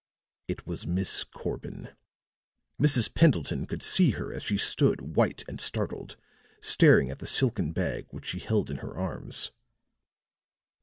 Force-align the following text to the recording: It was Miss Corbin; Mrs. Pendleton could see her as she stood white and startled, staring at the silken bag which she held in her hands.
It 0.47 0.65
was 0.65 0.87
Miss 0.87 1.23
Corbin; 1.25 1.89
Mrs. 2.81 3.13
Pendleton 3.13 3.67
could 3.67 3.83
see 3.83 4.09
her 4.17 4.33
as 4.33 4.41
she 4.41 4.57
stood 4.57 5.15
white 5.15 5.43
and 5.47 5.61
startled, 5.61 6.17
staring 6.59 7.11
at 7.11 7.19
the 7.19 7.27
silken 7.27 7.71
bag 7.71 8.07
which 8.09 8.25
she 8.25 8.39
held 8.39 8.71
in 8.71 8.77
her 8.77 8.95
hands. 8.95 9.51